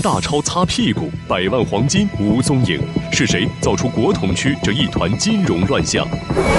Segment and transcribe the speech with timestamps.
[0.00, 2.80] 大钞擦屁股，百万黄金无踪影，
[3.10, 6.06] 是谁造出国统区这一团金融乱象？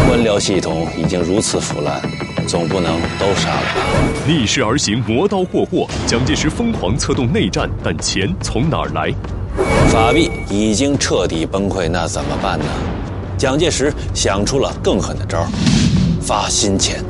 [0.08, 2.02] 官僚系统已经如此腐烂，
[2.48, 3.82] 总不能都杀了吧？
[4.28, 9.14] 逆势而行，磨刀霍霍，蒋介石疯狂策动内战，但钱从哪儿来？
[9.90, 12.66] 法币已经彻底崩溃，那怎么办呢？
[13.38, 15.48] 蒋介石想出了更狠的招
[16.30, 17.04] 发新钱。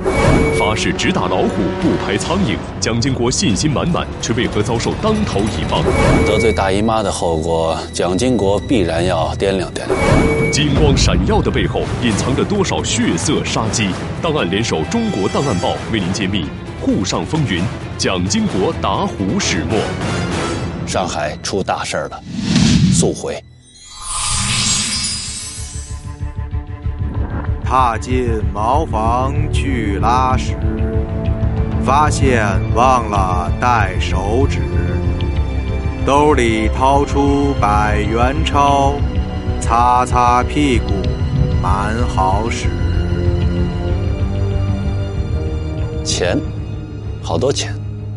[0.57, 1.49] 发誓只打老虎
[1.81, 5.83] 不拍苍蝇，蒋经国信心满满，却为何遭受当头一棒？
[6.25, 10.53] 得罪大姨妈的后果，蒋经国必然要掂量掂量。
[10.53, 13.89] 金光闪耀的背后，隐藏着多少血色杀机？
[14.21, 16.45] 档案联手中国档案报为您揭秘
[16.79, 17.61] 沪上风云，
[17.97, 19.77] 蒋经国打虎始末。
[20.87, 22.23] 上海出大事了，
[22.93, 23.37] 速回。
[27.69, 30.55] 踏进茅房去拉屎，
[31.85, 34.59] 发现忘了带手纸，
[36.03, 38.95] 兜里掏出百元钞，
[39.61, 40.85] 擦擦屁股，
[41.61, 42.69] 蛮好使。
[46.03, 46.39] 钱，
[47.21, 47.71] 好多钱，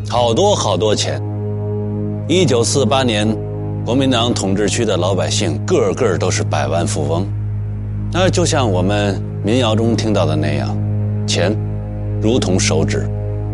[0.09, 1.23] 好多好多钱。
[2.27, 3.29] 一九四八年，
[3.85, 7.27] 国民党统治区的老百姓个个都是百万富翁，
[8.13, 9.21] 那就像我们。
[9.45, 10.73] 民谣中听到的那样，
[11.27, 11.53] 钱
[12.21, 13.09] 如同手指，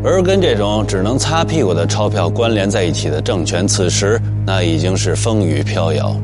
[0.05, 6.15] 而跟这种只能擦屁股的钞票关联在一起的政权，此时那已经是风雨飘摇。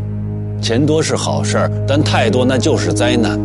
[0.61, 3.41] 钱多是好事儿，但太多那就是灾难。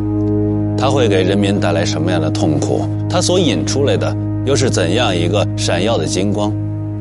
[0.78, 2.86] 它会给人民带来什么样的痛苦？
[3.10, 6.54] 它所引出来的又是怎样一个闪耀的金光？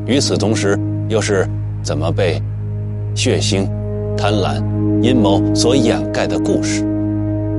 [0.06, 0.78] 与此同时，
[1.08, 1.44] 又是
[1.82, 2.40] 怎么被
[3.16, 3.66] 血腥、
[4.16, 4.62] 贪婪、
[5.02, 6.84] 阴谋所掩盖的故事？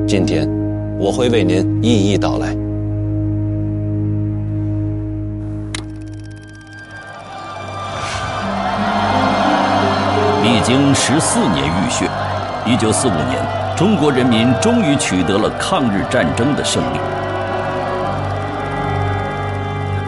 [0.10, 0.50] 今天。
[0.98, 2.48] 我会为您一一道来。
[10.42, 12.10] 历经十四年浴血，
[12.66, 13.40] 一九四五年，
[13.78, 16.98] 中国人民终于取得了抗日战争的胜利。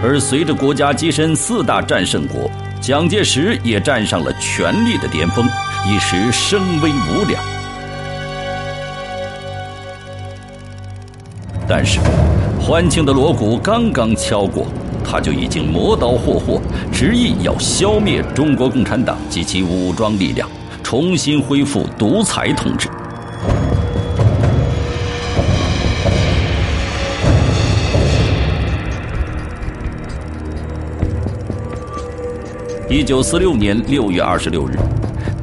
[0.04, 2.50] 而随着国家跻身四大战胜国，
[2.82, 5.46] 蒋介石也站上了权力的巅峰，
[5.88, 7.61] 一时声威无两。
[11.74, 12.02] 但是，
[12.60, 14.68] 欢庆的锣鼓刚刚敲过，
[15.06, 16.62] 他就已经磨刀霍霍，
[16.92, 20.50] 执意要消灭中国共产党及其武装力量，
[20.84, 22.90] 重新恢复独裁统治。
[32.90, 34.78] 一九四六年六月二十六日。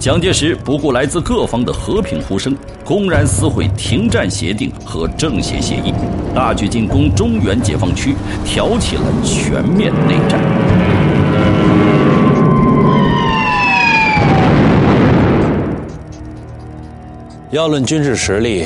[0.09, 5.93] 蒋介石不顾来自各方的和平呼声，公然撕毁停战协定和政协协议，
[6.35, 10.41] 大举进攻中原解放区，挑起了全面内战。
[17.51, 18.65] 要论军事实力，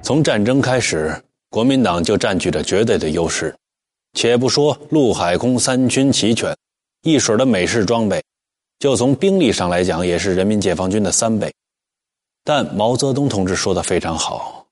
[0.00, 1.14] 从战争开始，
[1.50, 3.54] 国民党就占据着绝对的优势。
[4.14, 6.56] 且不说陆海空三军齐全，
[7.02, 8.22] 一水的美式装备。
[8.82, 11.52] 就从兵力上来讲，也是人民解放军的三倍。
[12.42, 14.66] 但毛泽东同志说的非常好：，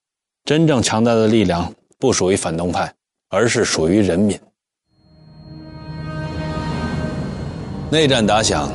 [0.44, 2.92] 真正强大的力量不属于反动派，
[3.28, 4.36] 而是属于人民。
[7.88, 8.68] 内战打响，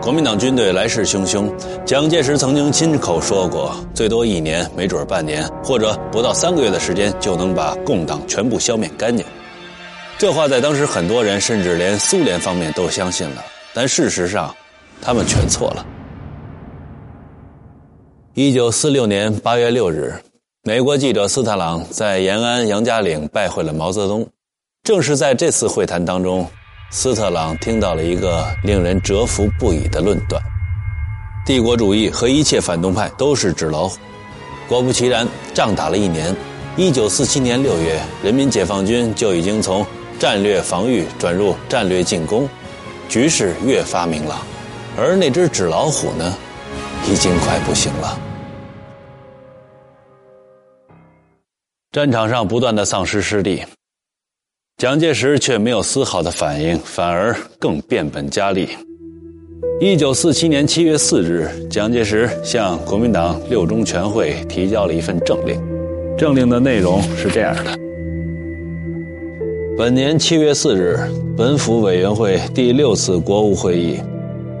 [0.00, 1.52] 国民党军队来势汹汹。
[1.84, 9.26] 蒋介石曾经亲口说过：“最多一年，没准半年，或者不到三个月的时间，就能把共党全部消灭干净。”
[10.16, 13.44] 这话在当时很多人，甚至连苏联方面都相信了。
[13.74, 14.52] 但事实上，
[15.00, 15.86] 他们全错了。
[18.34, 20.14] 一九四六年八月六日，
[20.62, 24.26] 美国记者斯特朗在延安杨家岭拜会了毛泽东。
[24.84, 26.46] 正是在这次会谈当中，
[26.90, 30.40] 斯特朗听到了一个令人折服不已的论断：
[31.44, 33.98] 帝国主义和一切反动派都是纸老虎。
[34.68, 36.34] 果不其然，仗打了一年，
[36.76, 39.84] 一九四七年六月，人民解放军就已经从
[40.18, 42.48] 战略防御转入战略进攻，
[43.08, 44.38] 局势越发明朗。
[45.00, 46.36] 而那只纸老虎呢，
[47.08, 48.18] 已经快不行了。
[51.92, 53.62] 战场上不断的丧失失地，
[54.76, 58.68] 蒋介石却没有丝毫的反应，反而更变本加厉。
[59.80, 65.56] 一九四七年七月四日，蒋介石向国民党六中全会提交了一份政令，
[66.16, 67.78] 政令的内容是这样的：
[69.78, 70.98] 本年七月四日，
[71.36, 74.00] 本府委员会第六次国务会议。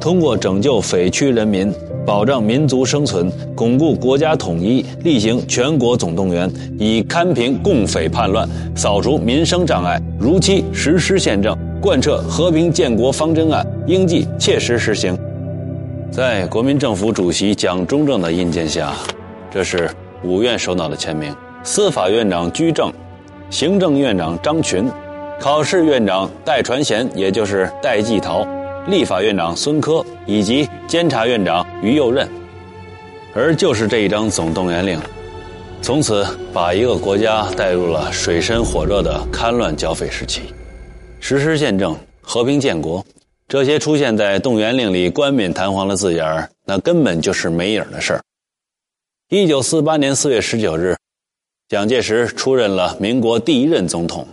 [0.00, 1.72] 通过拯救匪区人民、
[2.06, 15.18] 保障民族生存、巩固国家统一、例行全国总动员，以堪平共匪叛乱、扫除民生障碍，如期实施宪政，贯彻和平建国方针案，应即切实实行。
[16.12, 18.94] 在国民政府主席蒋中正的印鉴下，
[19.50, 19.90] 这是
[20.22, 21.34] 五院首脑的签名。
[21.64, 22.90] 司法院长居正，
[23.50, 24.88] 行政院长张群，
[25.40, 28.46] 考试院长戴传贤，也就是戴季陶，
[28.88, 32.26] 立法院长孙科，以及监察院长于右任。
[33.34, 34.98] 而就是这一张总动员令，
[35.82, 40.42] 从此把一个国家带入了水深火热的戡乱剿匪时期。
[41.20, 43.04] 实施宪政、和平建国，
[43.46, 48.22] 这些出现在动员令里冠冕堂皇的字眼儿那根本就是没影的事儿。
[49.28, 50.96] 一九四八年四月十九日，
[51.68, 54.26] 蒋介石出任了民国第一任总统，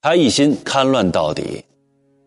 [0.00, 1.62] 他一心戡乱到底，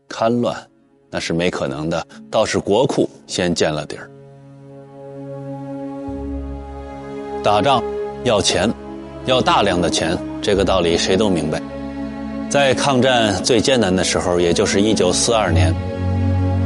[0.07, 0.69] 戡乱
[1.13, 4.09] 那是没可能的，倒是国库先见了底儿。
[7.43, 7.83] 打仗
[8.23, 8.67] 要钱，
[9.27, 11.61] 要大量的钱，这个道理谁都明白。
[12.49, 15.71] 在抗战最艰难的时候，也就是一九四二年，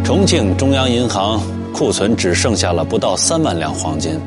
[0.06, 1.42] 重庆中央银行
[1.74, 4.18] 库存只剩下了不到三万两黄金。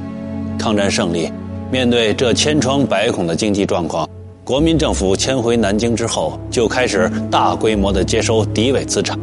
[0.58, 1.32] 抗战胜利，
[1.72, 4.06] 面对这千疮百孔的经济状况，
[4.44, 9.18] 国民政府迁回南京之后，就开始大规模的接收敌伪资产。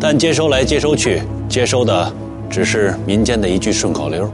[0.00, 2.12] 但接收来接收去，接收的
[2.48, 4.30] 只是民间的一句顺口溜。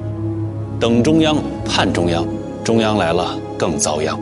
[0.78, 2.26] 等中央，盼中央，
[2.62, 4.18] 中央来了更遭殃。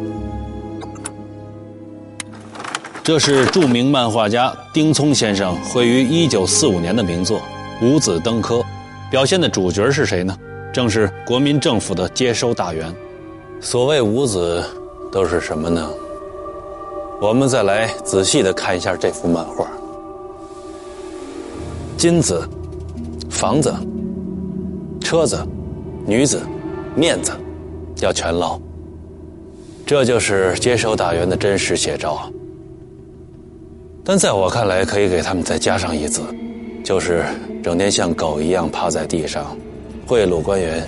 [3.03, 7.39] 这是著名漫画家丁聪先生绘于一九四五年的名作
[7.85, 8.57] 《五子登科》，
[9.11, 10.37] 表现的主角是谁呢？
[10.73, 12.95] 正是国民政府的接收大员。
[13.61, 14.65] 所谓五子，
[15.11, 15.91] 都是什么呢？
[17.21, 19.67] 我们再来仔细的看一下这幅漫画：
[22.03, 22.43] 金子、
[23.31, 23.73] 房子、
[25.01, 25.47] 车子。
[26.05, 26.43] 女子，
[26.97, 27.31] 面子，
[28.01, 28.61] 要全捞。
[29.87, 32.29] 这就是接收大员的真实写照。
[34.05, 36.23] 但在我看来，可以给他们再加上一字，
[36.83, 37.25] 就是
[37.63, 39.57] 整天像狗一样趴在地上，
[40.05, 40.85] 贿赂官员，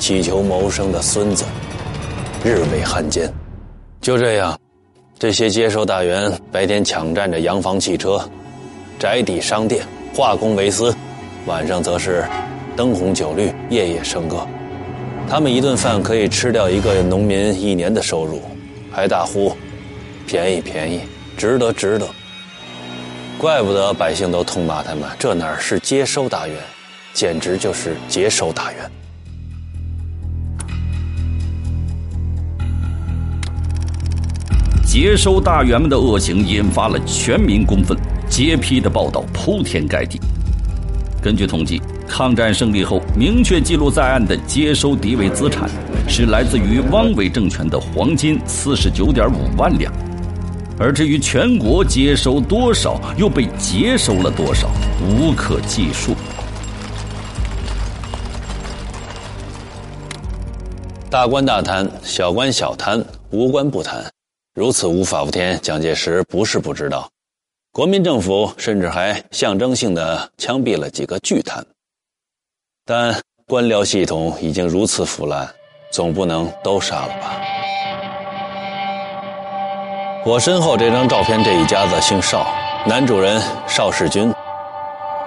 [0.00, 1.44] 祈求谋生的孙子，
[2.44, 3.32] 日伪汉奸。
[4.00, 4.58] 就这样，
[5.16, 8.20] 这些接收大员白天抢占着洋房、汽车、
[8.98, 9.86] 宅邸、商店，
[10.16, 10.94] 化公为私；
[11.44, 12.24] 晚上则是
[12.74, 14.48] 灯红酒绿，夜夜笙歌。
[15.28, 18.40] 他们一顿饭可以吃掉一个农民一年的收入，
[18.90, 19.54] 还大呼
[20.26, 21.02] “便宜便宜，
[21.36, 22.08] 值得值得”。
[23.36, 26.56] 怪不得百姓都痛骂他们，这哪是接收大员，
[27.12, 28.90] 简直就是劫收大员。
[34.86, 37.94] 接收大员们的恶行引发了全民公愤，
[38.36, 40.20] 揭批的报道铺天盖地。
[41.22, 41.80] 根据统计。
[42.08, 45.68] 抗战胜利后，明确记录在案的接收敌伪资产，
[46.08, 49.92] 是来自于汪伪政权的黄金四十九点五万两。
[50.78, 54.70] 而至于全国接收多少，又被接收了多少，
[55.02, 56.14] 无可计数。
[61.10, 64.04] 大官大贪，小官小贪，无官不贪，
[64.54, 65.58] 如此无法无天。
[65.60, 67.10] 蒋介石不是不知道，
[67.76, 71.62] 国民政府甚至还象征性的枪毙了几个巨贪。
[72.86, 73.14] 但
[73.46, 75.46] 官僚系统已经如此腐烂，
[75.92, 77.38] 总不能都杀了吧？
[80.24, 82.46] 我身后这张照片，这一家子姓邵，
[82.86, 84.32] 男主人邵世军，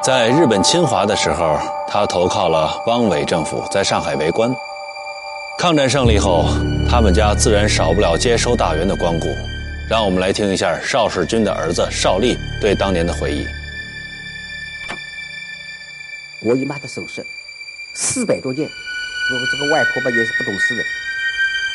[0.02, 1.56] 在日本侵华的时候，
[1.88, 4.52] 他投靠了汪伪政府，在上海为官。
[5.60, 6.46] 抗战胜利后，
[6.90, 9.28] 他们家自然少不了接收大员的光顾。
[9.90, 13.48] 让我们来听一下邵世军的儿子邵力对当年的回忆。
[16.42, 17.26] 我姨妈的首饰。
[17.96, 18.72] 四百多件，我
[19.52, 20.84] 这个外婆吧也是不懂事的，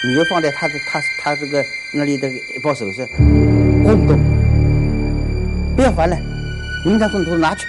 [0.09, 3.05] 女儿放在她的她她这个那里的一包首饰，
[3.85, 4.17] 滚不动，
[5.75, 6.17] 不要还了，
[6.87, 7.67] 明天从头拿去。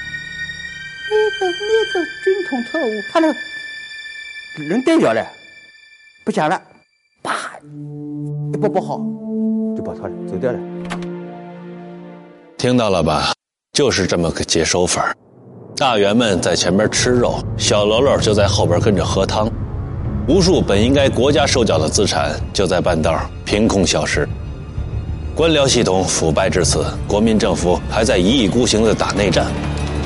[1.09, 3.39] 那个那个军统特务，他那个
[4.63, 5.27] 人代表了，
[6.23, 6.61] 不讲了，
[7.23, 7.57] 啪，
[8.53, 8.99] 一包包好，
[9.85, 10.57] 把他，走掉了。
[12.57, 13.31] 听到了吧？
[13.73, 15.13] 就是这么个接收法
[15.75, 19.51] 大员们在前边吃肉，小喽啰就在后边跟着喝汤，
[20.27, 24.27] 无数本应该国家收缴的资产就在半道凭空消失。
[25.35, 29.47] 官僚系统腐败至此，国民政府还在一意孤行的打内战，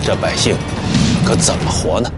[0.03, 0.55] 这百姓
[1.23, 2.11] 可怎么活呢？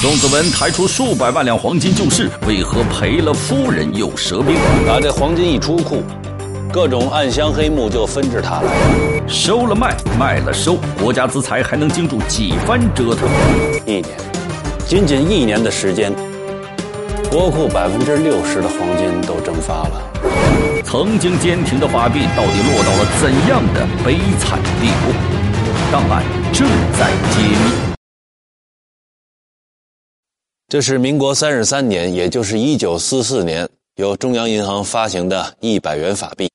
[0.00, 4.54] 宋子文抬出数百万两黄金救市，为何赔了夫人又折兵？
[4.88, 6.04] 啊这黄金一出库。
[6.72, 8.70] 各种暗箱黑幕就纷至沓来，
[9.26, 13.28] 收了卖，卖了收，国家资财还能经住几番折腾？
[13.86, 14.04] 一年，
[14.86, 16.14] 仅仅一年的时间，
[17.28, 20.00] 国库百分之六十的黄金都蒸发了。
[20.84, 25.12] 曾经坚挺的法币到底落到了怎样的悲惨地步？
[25.90, 27.87] 档案正在揭秘。
[30.70, 36.46] 这是民国三十三年，也就是一九四四年，由中央银行发行的一百元法币。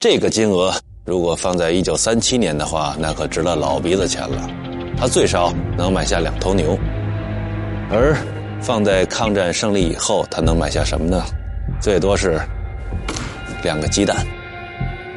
[0.00, 4.50] 这个金额如果放在一九三七年的话，那可值了老鼻子钱了。
[4.98, 6.76] 它最少能买下两头牛，
[7.88, 8.16] 而
[8.60, 11.24] 放在抗战胜利以后，它能买下什么呢？
[11.80, 12.36] 最多是
[13.62, 14.26] 两个鸡蛋。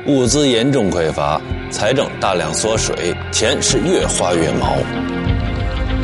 [0.06, 1.42] 物资严重匮乏，
[1.72, 4.78] 财政大量缩水，钱是越花越毛。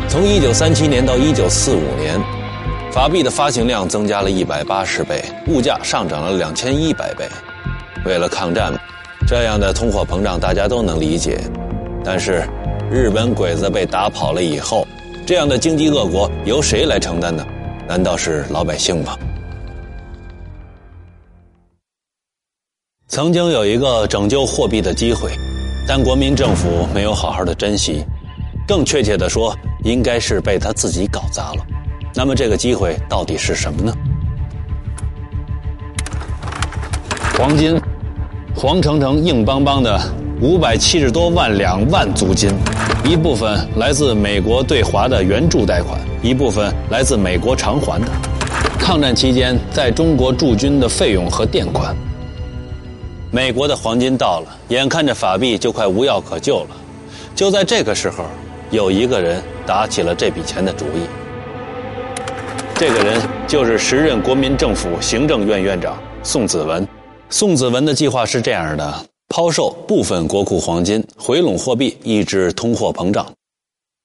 [0.09, 2.19] 从一九三七年到一九四五年，
[2.91, 7.27] 法币的发行量增加了一百八十倍，物价上涨了两千一百倍。
[8.05, 8.73] 为了抗战，
[9.27, 11.39] 这样的通货膨胀大家都能理解。
[12.03, 12.43] 但是，
[12.89, 14.87] 日本鬼子被打跑了以后，
[15.27, 17.45] 这样的经济恶果由谁来承担呢？
[17.87, 19.15] 难道是老百姓吗？
[23.07, 25.29] 曾经有一个拯救货币的机会，
[25.87, 28.03] 但国民政府没有好好的珍惜。
[28.69, 31.65] 更确切的说，应该是被他自己搞砸了。
[32.13, 33.91] 那么这个机会到底是什么呢？
[37.35, 37.81] 黄金，
[38.55, 39.99] 黄澄澄、硬邦邦的
[40.39, 42.51] 五百七十多万两万足金，
[43.03, 48.07] 一部分来自美国对华的援助贷款，一部分来自美国偿还的
[48.77, 51.95] 抗战期间在中国驻军的费用和垫款。
[53.31, 56.77] 美国的黄金到了，眼看着法币就快无药可救了，
[57.33, 58.25] 就在这个时候。
[58.71, 61.07] 有一个人打起了这笔钱的主意，
[62.75, 66.87] 这个人就是时任国民政府行政院院长宋子文。
[67.31, 73.25] 宋子文的计划是这样的：抛售部分国库黄金，回笼货币，抑制通货膨胀。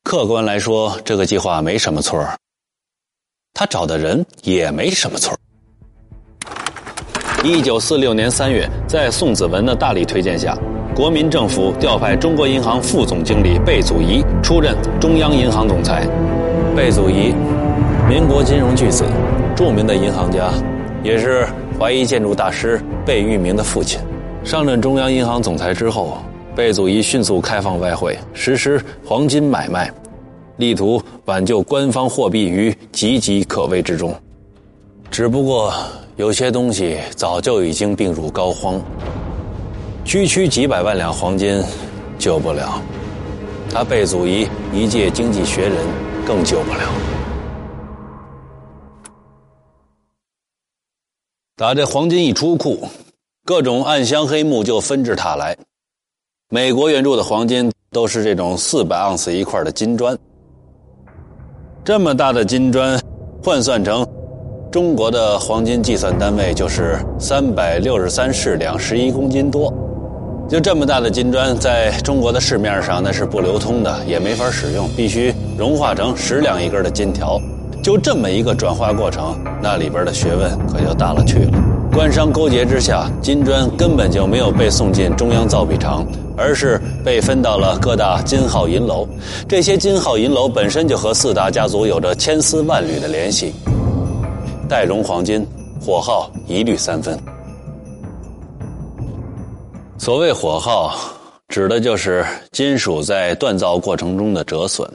[0.02, 2.34] 客观来说，这个计划没什么错儿。
[3.52, 5.38] 他找的人也没什么错儿。
[7.44, 10.56] 一九四六年三月，在宋子文的大力推荐下。
[10.94, 16.06] 国民政府调派中国银行副总经理贝祖仪出任中央银行总裁。
[16.76, 17.34] 贝祖仪，
[18.08, 19.04] 民国金融巨子，
[19.56, 20.52] 著名的银行家，
[21.02, 21.48] 也是
[21.80, 23.98] 华裔建筑大师贝聿铭的父亲。
[24.44, 26.18] 上任中央银行总裁之后，
[26.54, 29.90] 贝祖仪迅速开放外汇，实施黄金买卖，
[30.58, 34.14] 力图挽救官方货币于岌岌可危之中。
[35.10, 35.74] 只不过，
[36.14, 38.78] 有些东西早就已经病入膏肓。
[40.04, 41.62] 区区几百万两黄金，
[42.18, 42.80] 救不了。
[43.70, 45.76] 他贝祖仪一介经济学人，
[46.26, 46.80] 更救不了。
[51.56, 52.86] 打这黄金一出库，
[53.46, 55.56] 各种暗箱黑幕就纷至沓来。
[56.50, 60.16] 美国援助的黄金都是这种四百盎司一块的金砖，
[61.82, 63.00] 这么大的金砖，
[63.42, 64.06] 换算成
[64.70, 69.72] 中国的黄金计算单位就是三百六十三市两，十一公斤多。
[70.46, 77.40] 就这么大的金砖，在中国的市面上那是不流通的，也没法使用，必须融化成十两一根的金条。
[77.82, 81.52] 就这么一个转化过程，那里边的学问可就大了去了。
[81.92, 89.08] 官商勾结之下，金砖根本就没有被送进中央造币厂，而是被分到了各大金号银楼。
[89.48, 93.54] 这些金号银楼本身就和四大家族有着千丝万缕的联系。
[94.68, 95.46] 代融黄金，
[95.84, 97.18] 火耗一律三分。
[99.96, 100.92] 所谓火耗，
[101.48, 104.88] 指的就是金属在锻造过程中的折损。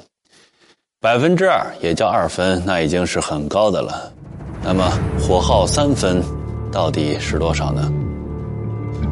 [1.00, 4.12] 百分之二也叫二分，那已经是很高的了。
[4.62, 6.22] 那么火耗三分，
[6.72, 7.90] 到底是多少呢？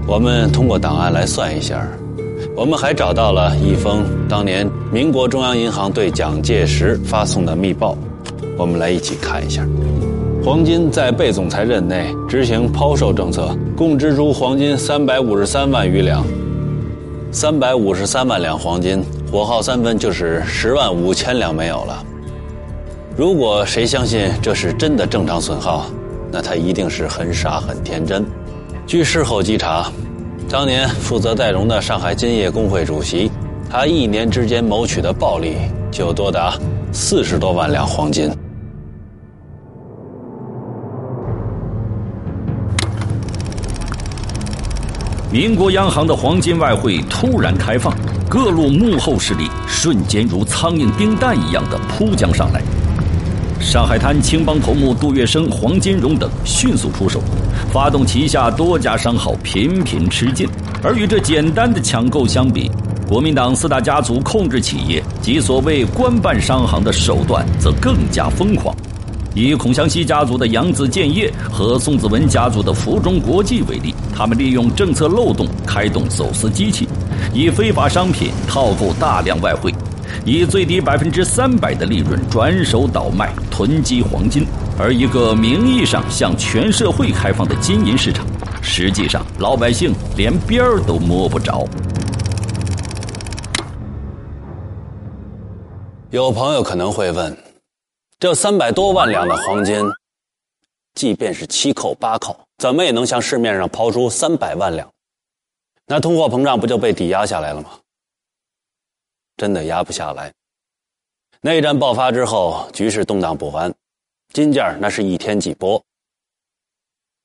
[0.05, 1.87] 我们通过档案来算一下。
[2.55, 7.97] 我们还找到了一封当年民国中央银行对蒋介石发送的密报，
[8.57, 9.65] 我们来一起看一下。
[10.47, 16.25] 黄金在贝总裁任内执行抛售政策，共支出黄金三百五十三万余两。
[17.33, 22.01] 三百五十三万两黄金，火耗三分就是十万五千两没有了。
[23.17, 25.87] 如果谁相信这是真的正常损耗，
[26.31, 28.25] 那他一定是很傻很天真。
[28.85, 29.91] 据事后稽查，
[30.49, 33.29] 当年负责代融的上海金业工会主席，
[33.69, 35.57] 他一年之间谋取的暴利
[35.91, 36.57] 就多达
[36.93, 38.31] 四十多万两黄金。
[45.29, 47.93] 民国央行的黄金外汇突然开放，
[48.29, 52.63] 各路幕后势力瞬间如苍蝇叮蛋一样的扑将上来。
[53.59, 57.21] 上海滩青帮头目杜月笙、黄金荣等迅速出手，
[57.73, 60.47] 发动旗下多家商号频频吃进。
[60.81, 62.71] 而与这简单的抢购相比，
[63.05, 68.73] 国民党四大家族控制企业及所谓官办商行的手段则更加疯狂。
[69.37, 76.89] 以孔祥熙家族的扬子建业和宋子文家族的福中国际为例，他们利用政策漏洞开动走私机器，
[77.35, 79.71] 以非法商品套购大量外汇，
[80.25, 84.43] 以最低百分之三百的利润转手倒卖囤积黄金，
[84.75, 88.25] 而一个名义上向全社会开放的金银市场，
[88.63, 91.63] 实际上老百姓连边儿都摸不着。
[96.09, 97.37] 有朋友可能会问：
[98.19, 99.79] 这三百多万两的黄金，
[100.95, 104.89] 即便是七扣八扣，怎么也能向市面上抛出三百万两？
[105.85, 107.69] 那通货膨胀不就被抵押下来了吗？
[109.35, 110.33] 真的压不下来。
[111.41, 113.71] 内战爆发之后，局势动荡不安，
[114.33, 115.79] 金价那是一天几波。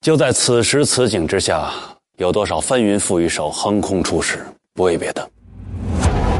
[0.02, 1.72] 就在此时此景之下，
[2.18, 4.44] 有多少翻云覆雨手横空出世？
[4.74, 5.26] 不为别的，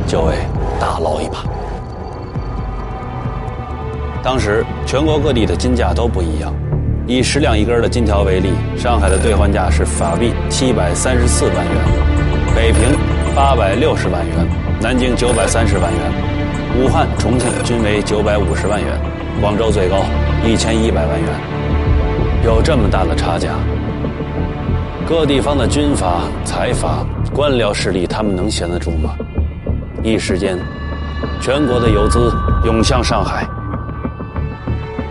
[0.06, 0.36] 就为
[0.78, 1.42] 大捞一把。
[4.22, 6.54] 当时全国各地的金价都不一样，
[7.08, 12.82] 以十两一根的金条为例，上海的兑换价是法币七百三十四万元，北平
[13.34, 14.48] 八百六十万元，
[14.80, 16.00] 南京九百三十万元，
[16.78, 18.96] 武汉、重庆均为九百五十万元，
[19.40, 20.04] 广州最高
[20.44, 21.28] 一千一百万元，
[22.44, 23.50] 有这么大的差价，
[25.04, 29.16] 各地方的军阀、财阀、官僚势力，他们能闲得住吗？
[30.04, 30.56] 一时间，
[31.40, 32.32] 全国的游资
[32.64, 33.44] 涌向上海。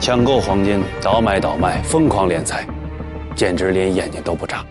[0.01, 2.65] 抢购黄金，倒买倒卖，疯狂敛财，
[3.35, 4.65] 简直连眼睛都不眨。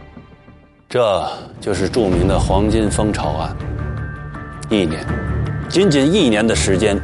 [0.89, 1.25] 这
[1.61, 3.57] 就是著名的黄金蜂巢案。
[4.69, 5.07] 一年，
[5.69, 7.01] 仅仅一年的时间，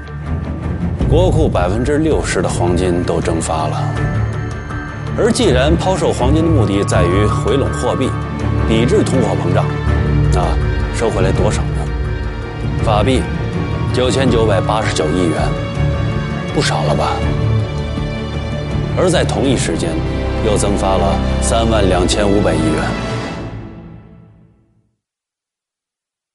[1.09, 3.95] 国库百分之六十的黄金都蒸发了。
[5.17, 8.11] 而既然抛售黄金的目的在于回笼货币，
[8.69, 9.65] 抵制通货膨胀，
[10.33, 10.43] 那
[10.99, 11.87] 收回来多少呢？
[12.83, 13.23] 法币
[13.95, 15.41] 九千九百八十九亿元，
[16.53, 17.13] 不少了吧？
[18.99, 19.91] 而在同一时间，
[20.47, 22.91] 又增发了三万两千五百亿元。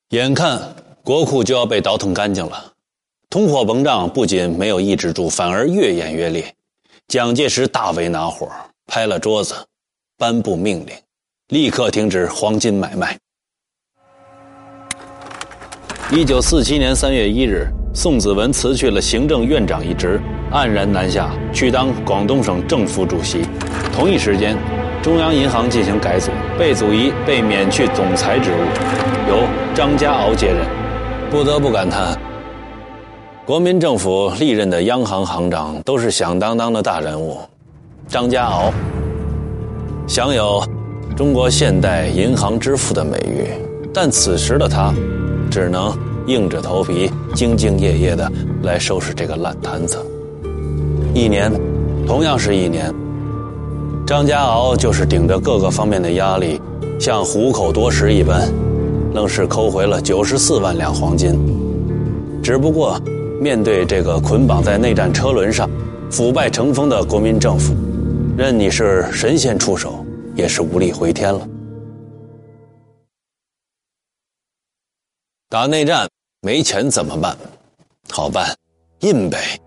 [0.10, 2.74] 眼看国库就要被倒腾干净了，
[3.32, 6.54] 通货膨胀不仅没有抑制住，反而越演越烈。
[7.08, 8.48] 蒋介石大为恼火，
[8.86, 9.56] 拍了桌子，
[10.16, 10.96] 颁布命令，
[11.48, 13.18] 立刻停止黄金买卖。
[16.14, 20.20] 一九四七年三月一日，宋子文辞去了行政院长一职。
[20.52, 23.46] 黯然南下，去当广东省政府主席。
[23.94, 24.58] 同一时间，
[25.02, 30.58] 中央银行进行改组，贝祖仪被免去总裁职务，由张家敖接任。
[31.30, 32.20] 不得不感叹，
[33.46, 37.40] 国民政府历任的央行行长都是响当当的大人物。
[38.10, 38.70] 张家敖
[40.10, 40.62] 享有
[41.16, 43.48] “中国现代银行之父”的美誉，
[43.94, 44.94] 但此时的他，
[45.52, 45.96] 只能
[46.28, 48.32] 硬着头皮、兢兢业业的
[48.64, 49.98] 来收拾这个烂摊子。
[51.14, 51.52] 一年，
[52.08, 52.92] 同样是一年。
[54.08, 56.60] 张家敖就是顶着各个方面的压力，
[56.98, 58.50] 像虎口夺食一般，
[59.14, 61.38] 愣是抠回了九十四万两黄金。
[62.42, 63.00] 只不过，
[63.40, 65.70] 面对这个捆绑在内战车轮上、
[66.10, 67.74] 腐败成风的国民政府，
[68.38, 71.48] 任你是神仙出手，也是无力回天了。
[75.52, 76.08] 打内战
[76.42, 77.36] 没钱怎么办？
[78.10, 78.56] 好办，
[79.02, 79.60] 印呗。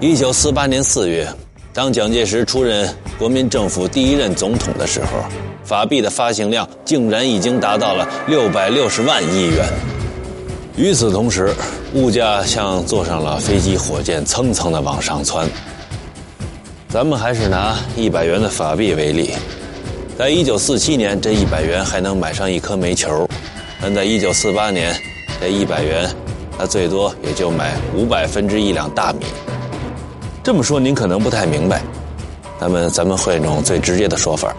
[0.00, 1.28] 一九四八年四月，
[1.74, 5.22] 当蒋介石出任国民政府第一任总统的时候，
[5.62, 9.66] 法币的发行量竟然已经达到了六百六十万亿元。
[10.78, 11.54] 与此同时，
[11.92, 15.46] 物价像坐上了飞机、火箭，蹭蹭的往上窜。
[16.88, 19.32] 咱们还是拿一百元的法币为例，
[20.18, 23.28] 在一九四七年，这一百元还能买上一颗煤球；
[23.88, 24.92] 但在一九四八年，
[25.40, 26.10] 这一百元，
[26.58, 29.24] 他最多也就买五百分之一两大米。
[30.42, 31.80] 这么说您可能不太明白，
[32.58, 34.52] 咱们咱们换一种最直接的说法。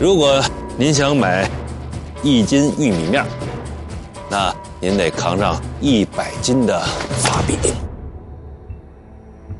[0.00, 0.42] 如果
[0.78, 1.46] 您想买
[2.22, 3.22] 一斤玉米面
[4.30, 4.50] 那
[4.80, 6.80] 您得扛上一百斤的
[7.18, 7.52] 法币。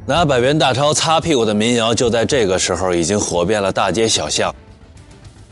[0.07, 4.51] 拿百元大钞擦屁股的民谣就在这个时候已经火遍了大街小巷。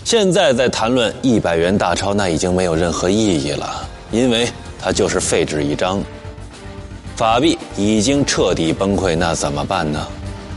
[0.06, 6.00] 现在在谈论一百元大钞，那已经没有任何意义了，因为它就是废纸一张。
[7.16, 10.06] 法币已经彻底崩溃，那怎么办呢？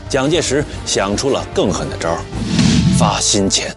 [0.08, 2.16] 蒋介石想出了更狠的招
[2.96, 3.74] 发新钱。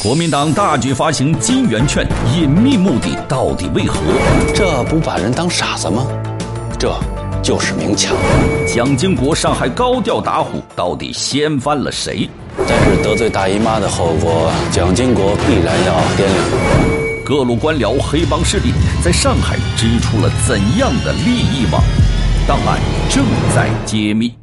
[0.00, 3.98] 国民党大举发行金圆券，隐秘目的到底为何？
[4.54, 6.06] 这不把人当傻子吗？
[6.78, 6.94] 这
[7.42, 8.16] 就是明抢。
[8.64, 12.30] 蒋经国上海高调打虎，到底掀翻了谁？
[12.66, 17.24] 但是得罪大姨妈的后果，蒋经国必然要掂量。
[17.24, 21.82] 各路官僚、黑帮势力在上海织出了怎样的利益网？
[22.46, 24.41] 档案正在揭秘。